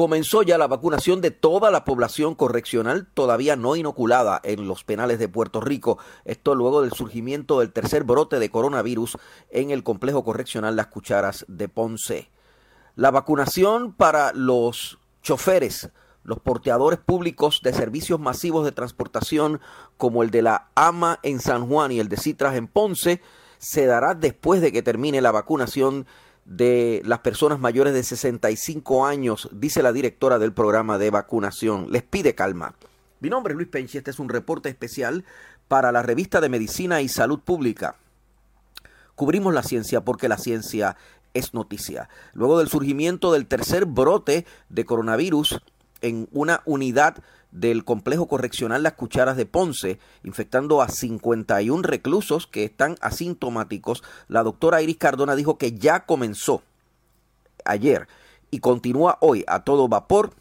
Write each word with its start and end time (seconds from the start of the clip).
Comenzó 0.00 0.42
ya 0.42 0.56
la 0.56 0.66
vacunación 0.66 1.20
de 1.20 1.30
toda 1.30 1.70
la 1.70 1.84
población 1.84 2.34
correccional 2.34 3.06
todavía 3.12 3.54
no 3.54 3.76
inoculada 3.76 4.40
en 4.44 4.66
los 4.66 4.82
penales 4.82 5.18
de 5.18 5.28
Puerto 5.28 5.60
Rico. 5.60 5.98
Esto 6.24 6.54
luego 6.54 6.80
del 6.80 6.92
surgimiento 6.92 7.60
del 7.60 7.70
tercer 7.70 8.04
brote 8.04 8.38
de 8.38 8.50
coronavirus 8.50 9.18
en 9.50 9.70
el 9.70 9.82
complejo 9.82 10.24
correccional 10.24 10.74
Las 10.74 10.86
Cucharas 10.86 11.44
de 11.48 11.68
Ponce. 11.68 12.30
La 12.96 13.10
vacunación 13.10 13.92
para 13.92 14.32
los 14.32 14.98
choferes, 15.20 15.90
los 16.24 16.40
porteadores 16.40 16.98
públicos 16.98 17.60
de 17.62 17.74
servicios 17.74 18.18
masivos 18.18 18.64
de 18.64 18.72
transportación 18.72 19.60
como 19.98 20.22
el 20.22 20.30
de 20.30 20.40
la 20.40 20.68
AMA 20.76 21.18
en 21.22 21.40
San 21.40 21.68
Juan 21.68 21.92
y 21.92 22.00
el 22.00 22.08
de 22.08 22.16
Citras 22.16 22.56
en 22.56 22.68
Ponce 22.68 23.20
se 23.58 23.84
dará 23.84 24.14
después 24.14 24.62
de 24.62 24.72
que 24.72 24.82
termine 24.82 25.20
la 25.20 25.30
vacunación 25.30 26.06
de 26.50 27.00
las 27.04 27.20
personas 27.20 27.60
mayores 27.60 27.94
de 27.94 28.02
65 28.02 29.06
años, 29.06 29.48
dice 29.52 29.84
la 29.84 29.92
directora 29.92 30.40
del 30.40 30.52
programa 30.52 30.98
de 30.98 31.10
vacunación. 31.10 31.86
Les 31.92 32.02
pide 32.02 32.34
calma. 32.34 32.74
Mi 33.20 33.30
nombre 33.30 33.52
es 33.52 33.56
Luis 33.56 33.68
Penchi, 33.68 33.98
este 33.98 34.10
es 34.10 34.18
un 34.18 34.28
reporte 34.28 34.68
especial 34.68 35.24
para 35.68 35.92
la 35.92 36.02
revista 36.02 36.40
de 36.40 36.48
Medicina 36.48 37.02
y 37.02 37.08
Salud 37.08 37.38
Pública. 37.38 37.94
Cubrimos 39.14 39.54
la 39.54 39.62
ciencia 39.62 40.00
porque 40.00 40.28
la 40.28 40.38
ciencia 40.38 40.96
es 41.34 41.54
noticia. 41.54 42.08
Luego 42.32 42.58
del 42.58 42.68
surgimiento 42.68 43.32
del 43.32 43.46
tercer 43.46 43.86
brote 43.86 44.44
de 44.70 44.84
coronavirus 44.84 45.60
en 46.00 46.28
una 46.32 46.62
unidad 46.64 47.22
del 47.52 47.84
complejo 47.84 48.28
correccional 48.28 48.82
Las 48.82 48.94
Cucharas 48.94 49.36
de 49.36 49.46
Ponce, 49.46 49.98
infectando 50.24 50.82
a 50.82 50.88
51 50.88 51.82
reclusos 51.82 52.46
que 52.46 52.64
están 52.64 52.96
asintomáticos. 53.00 54.02
La 54.28 54.42
doctora 54.42 54.82
Iris 54.82 54.98
Cardona 54.98 55.34
dijo 55.34 55.58
que 55.58 55.72
ya 55.72 56.06
comenzó 56.06 56.62
ayer 57.64 58.08
y 58.50 58.60
continúa 58.60 59.18
hoy 59.20 59.44
a 59.46 59.64
todo 59.64 59.88
vapor 59.88 60.32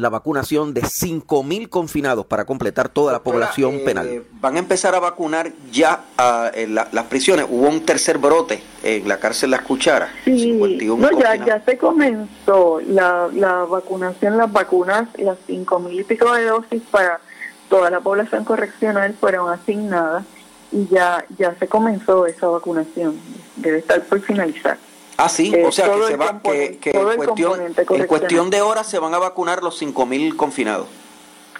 la 0.00 0.08
vacunación 0.08 0.74
de 0.74 0.82
5.000 0.82 1.68
confinados 1.68 2.26
para 2.26 2.44
completar 2.44 2.88
toda 2.88 3.12
la 3.12 3.22
población 3.22 3.76
eh, 3.76 3.82
penal. 3.84 4.24
Van 4.40 4.56
a 4.56 4.58
empezar 4.58 4.94
a 4.94 5.00
vacunar 5.00 5.52
ya 5.70 6.04
a, 6.16 6.50
en 6.54 6.74
las 6.74 7.04
prisiones. 7.08 7.46
Hubo 7.48 7.68
un 7.68 7.84
tercer 7.84 8.18
brote 8.18 8.62
en 8.82 9.06
la 9.06 9.18
cárcel 9.18 9.50
Las 9.50 9.62
Cucharas. 9.62 10.10
Sí, 10.24 10.52
no, 10.52 11.10
ya, 11.18 11.36
ya 11.44 11.64
se 11.64 11.76
comenzó 11.76 12.80
la, 12.80 13.28
la 13.32 13.64
vacunación, 13.64 14.36
las 14.36 14.50
vacunas, 14.52 15.08
las 15.18 15.38
5.000 15.48 16.00
y 16.00 16.04
pico 16.04 16.32
de 16.32 16.44
dosis 16.44 16.82
para 16.90 17.20
toda 17.68 17.90
la 17.90 18.00
población 18.00 18.44
correccional 18.44 19.14
fueron 19.18 19.50
asignadas 19.50 20.24
y 20.72 20.86
ya, 20.88 21.24
ya 21.38 21.54
se 21.58 21.68
comenzó 21.68 22.26
esa 22.26 22.48
vacunación. 22.48 23.16
Debe 23.56 23.78
estar 23.78 24.02
por 24.02 24.20
finalizar. 24.20 24.78
Ah, 25.22 25.28
sí, 25.28 25.54
o 25.54 25.70
sea 25.70 25.92
que, 25.92 26.02
se 26.06 26.16
va, 26.16 26.40
que, 26.40 26.80
en, 26.84 27.16
cuestión, 27.16 27.60
en 27.76 28.06
cuestión 28.06 28.48
de 28.48 28.62
horas 28.62 28.86
se 28.86 28.98
van 28.98 29.12
a 29.12 29.18
vacunar 29.18 29.62
los 29.62 29.80
5.000 29.80 30.34
confinados. 30.34 30.86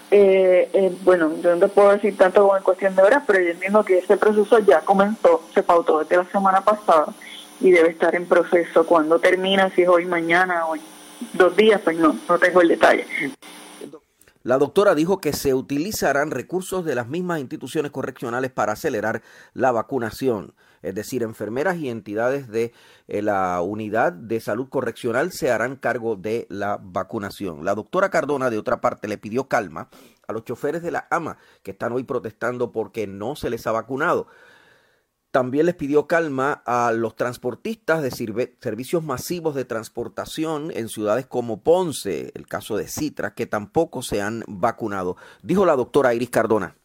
Eh, 0.09 0.67
eh, 0.73 0.97
bueno, 1.03 1.31
yo 1.43 1.55
no 1.55 1.67
puedo 1.67 1.91
decir 1.91 2.17
tanto 2.17 2.41
como 2.41 2.57
en 2.57 2.63
cuestión 2.63 2.95
de 2.95 3.03
horas, 3.03 3.23
pero 3.27 3.39
yo 3.39 3.51
entiendo 3.51 3.85
que 3.85 3.99
ese 3.99 4.17
proceso 4.17 4.57
ya 4.59 4.81
comenzó, 4.81 5.43
se 5.53 5.61
pautó 5.61 5.99
desde 5.99 6.17
la 6.17 6.25
semana 6.25 6.61
pasada 6.61 7.05
y 7.59 7.69
debe 7.69 7.89
estar 7.89 8.15
en 8.15 8.25
proceso. 8.25 8.83
Cuando 8.85 9.19
termina, 9.19 9.69
si 9.75 9.83
es 9.83 9.87
hoy, 9.87 10.05
mañana, 10.05 10.65
hoy, 10.65 10.81
dos 11.33 11.55
días, 11.55 11.79
pues 11.83 11.97
no, 11.97 12.17
no 12.27 12.39
tengo 12.39 12.61
el 12.61 12.67
detalle. 12.67 13.05
La 14.43 14.57
doctora 14.57 14.95
dijo 14.95 15.19
que 15.19 15.33
se 15.33 15.53
utilizarán 15.53 16.31
recursos 16.31 16.83
de 16.85 16.95
las 16.95 17.07
mismas 17.07 17.39
instituciones 17.39 17.91
correccionales 17.91 18.51
para 18.51 18.73
acelerar 18.73 19.21
la 19.53 19.71
vacunación 19.71 20.53
es 20.81 20.95
decir, 20.95 21.23
enfermeras 21.23 21.77
y 21.77 21.89
entidades 21.89 22.47
de 22.47 22.73
eh, 23.07 23.21
la 23.21 23.61
unidad 23.61 24.13
de 24.13 24.39
salud 24.39 24.67
correccional 24.69 25.31
se 25.31 25.51
harán 25.51 25.75
cargo 25.75 26.15
de 26.15 26.47
la 26.49 26.79
vacunación. 26.81 27.63
La 27.65 27.75
doctora 27.75 28.09
Cardona, 28.09 28.49
de 28.49 28.57
otra 28.57 28.81
parte, 28.81 29.07
le 29.07 29.17
pidió 29.17 29.47
calma 29.47 29.89
a 30.27 30.33
los 30.33 30.43
choferes 30.43 30.81
de 30.81 30.91
la 30.91 31.07
AMA 31.11 31.37
que 31.63 31.71
están 31.71 31.91
hoy 31.91 32.03
protestando 32.03 32.71
porque 32.71 33.05
no 33.07 33.35
se 33.35 33.49
les 33.49 33.67
ha 33.67 33.71
vacunado. 33.71 34.27
También 35.31 35.65
les 35.65 35.75
pidió 35.75 36.07
calma 36.07 36.61
a 36.65 36.91
los 36.91 37.15
transportistas 37.15 38.01
de 38.01 38.11
servicios 38.11 39.01
masivos 39.01 39.55
de 39.55 39.63
transportación 39.63 40.71
en 40.75 40.89
ciudades 40.89 41.25
como 41.25 41.63
Ponce, 41.63 42.31
el 42.35 42.47
caso 42.47 42.75
de 42.75 42.89
Citra, 42.89 43.33
que 43.33 43.45
tampoco 43.45 44.01
se 44.01 44.21
han 44.21 44.43
vacunado. 44.47 45.15
Dijo 45.41 45.65
la 45.65 45.77
doctora 45.77 46.13
Iris 46.13 46.29
Cardona. 46.29 46.75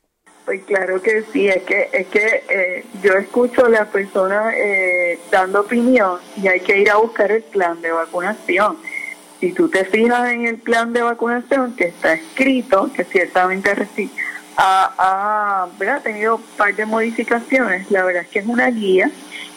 Pues 0.45 0.63
claro 0.63 1.03
que 1.03 1.25
sí, 1.33 1.49
es 1.49 1.65
que 1.65 1.89
es 1.93 2.07
que 2.07 2.45
eh, 2.49 2.85
yo 3.03 3.15
escucho 3.15 3.65
a 3.65 3.69
las 3.69 3.89
personas 3.89 4.55
eh, 4.57 5.19
dando 5.29 5.63
opinión 5.63 6.21
y 6.41 6.47
hay 6.47 6.61
que 6.61 6.79
ir 6.79 6.89
a 6.89 6.99
buscar 6.99 7.33
el 7.33 7.43
plan 7.43 7.83
de 7.83 7.91
vacunación. 7.91 8.77
Si 9.41 9.53
tú 9.53 9.69
te 9.69 9.85
fijas 9.85 10.31
en 10.31 10.47
el 10.47 10.59
plan 10.59 10.93
de 10.93 11.03
vacunación 11.03 11.75
que 11.75 11.87
está 11.87 12.13
escrito, 12.13 12.93
que 12.95 13.03
ciertamente 13.03 13.75
ha, 14.57 15.67
ha 15.69 16.01
tenido 16.01 16.37
un 16.37 16.43
par 16.57 16.75
de 16.75 16.87
modificaciones, 16.87 17.91
la 17.91 18.05
verdad 18.05 18.23
es 18.23 18.29
que 18.29 18.39
es 18.41 18.47
una 18.47 18.71
guía 18.71 19.11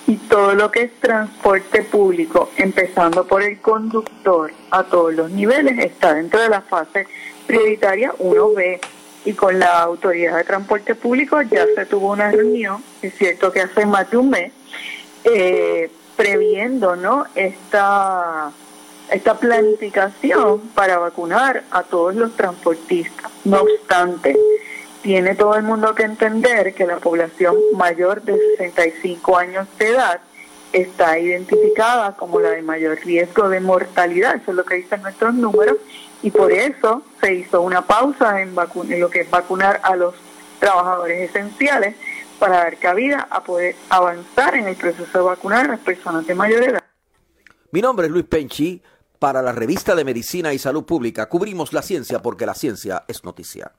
y 0.07 0.15
todo 0.17 0.55
lo 0.55 0.71
que 0.71 0.83
es 0.83 0.99
transporte 0.99 1.83
público, 1.83 2.49
empezando 2.57 3.27
por 3.27 3.43
el 3.43 3.59
conductor 3.59 4.51
a 4.71 4.83
todos 4.83 5.13
los 5.13 5.29
niveles, 5.29 5.77
está 5.79 6.15
dentro 6.15 6.41
de 6.41 6.49
la 6.49 6.61
fase 6.61 7.05
prioritaria 7.45 8.13
1B 8.17 8.79
y 9.25 9.33
con 9.33 9.59
la 9.59 9.81
Autoridad 9.81 10.37
de 10.37 10.43
Transporte 10.43 10.95
Público 10.95 11.41
ya 11.43 11.65
se 11.75 11.85
tuvo 11.85 12.11
una 12.11 12.31
reunión, 12.31 12.83
es 13.01 13.13
cierto 13.15 13.51
que 13.51 13.61
hace 13.61 13.85
más 13.85 14.09
de 14.09 14.17
un 14.17 14.29
mes, 14.29 14.51
eh, 15.25 15.91
previendo 16.15 16.95
¿no? 16.95 17.25
esta, 17.35 18.51
esta 19.11 19.37
planificación 19.37 20.59
para 20.73 20.97
vacunar 20.97 21.63
a 21.71 21.83
todos 21.83 22.15
los 22.15 22.35
transportistas. 22.35 23.31
No 23.45 23.61
obstante, 23.61 24.35
tiene 25.01 25.35
todo 25.35 25.55
el 25.55 25.63
mundo 25.63 25.95
que 25.95 26.03
entender 26.03 26.73
que 26.73 26.85
la 26.85 26.97
población 26.97 27.55
mayor 27.75 28.21
de 28.21 28.37
65 28.57 29.37
años 29.37 29.67
de 29.77 29.89
edad 29.89 30.21
está 30.73 31.17
identificada 31.17 32.15
como 32.15 32.39
la 32.39 32.51
de 32.51 32.61
mayor 32.61 32.99
riesgo 33.03 33.49
de 33.49 33.59
mortalidad, 33.59 34.35
eso 34.35 34.51
es 34.51 34.57
lo 34.57 34.65
que 34.65 34.75
dicen 34.75 35.01
nuestros 35.01 35.33
números, 35.33 35.77
y 36.21 36.31
por 36.31 36.51
eso 36.51 37.01
se 37.21 37.33
hizo 37.33 37.61
una 37.61 37.81
pausa 37.81 38.41
en, 38.41 38.53
en 38.89 38.99
lo 38.99 39.09
que 39.09 39.21
es 39.21 39.29
vacunar 39.29 39.79
a 39.83 39.95
los 39.95 40.15
trabajadores 40.59 41.29
esenciales 41.29 41.95
para 42.37 42.57
dar 42.57 42.77
cabida 42.77 43.27
a 43.29 43.43
poder 43.43 43.75
avanzar 43.89 44.55
en 44.55 44.67
el 44.67 44.75
proceso 44.75 45.17
de 45.17 45.23
vacunar 45.23 45.65
a 45.65 45.69
las 45.69 45.79
personas 45.79 46.27
de 46.27 46.35
mayor 46.35 46.63
edad. 46.63 46.83
Mi 47.71 47.81
nombre 47.81 48.07
es 48.07 48.11
Luis 48.11 48.25
Penchi. 48.25 48.81
Para 49.19 49.41
la 49.41 49.51
revista 49.51 49.95
de 49.95 50.05
Medicina 50.05 50.53
y 50.53 50.59
Salud 50.59 50.85
Pública 50.85 51.27
cubrimos 51.27 51.73
la 51.73 51.81
ciencia 51.81 52.21
porque 52.21 52.45
la 52.45 52.53
ciencia 52.53 53.03
es 53.07 53.25
noticia. 53.25 53.73